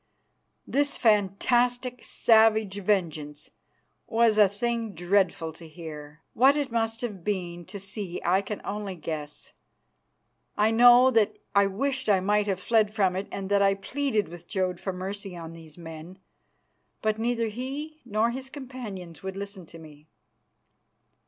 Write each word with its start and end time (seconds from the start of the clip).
This 0.65 0.97
fantastic, 0.97 2.03
savage 2.03 2.79
vengeance 2.81 3.51
was 4.07 4.39
a 4.39 4.49
thing 4.49 4.93
dreadful 4.93 5.53
to 5.53 5.67
hear; 5.67 6.23
what 6.33 6.57
it 6.57 6.71
must 6.71 7.01
have 7.01 7.23
been 7.23 7.65
to 7.65 7.79
see 7.79 8.19
I 8.25 8.41
can 8.41 8.61
only 8.65 8.95
guess. 8.95 9.53
I 10.57 10.71
know 10.71 11.11
that 11.11 11.37
I 11.53 11.67
wished 11.67 12.09
I 12.09 12.19
might 12.19 12.47
have 12.47 12.59
fled 12.59 12.91
from 12.91 13.15
it 13.15 13.27
and 13.31 13.47
that 13.51 13.61
I 13.61 13.75
pleaded 13.75 14.27
with 14.27 14.47
Jodd 14.47 14.79
for 14.79 14.91
mercy 14.91 15.37
on 15.37 15.53
these 15.53 15.77
men. 15.77 16.17
But 17.03 17.19
neither 17.19 17.49
he 17.49 18.01
nor 18.03 18.31
his 18.31 18.49
companions 18.49 19.21
would 19.21 19.35
listen 19.35 19.67
to 19.67 19.77
me. 19.77 20.07